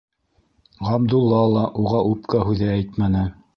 [0.87, 3.25] Ғабдулла ла уға үпкә һүҙе әйтмәне.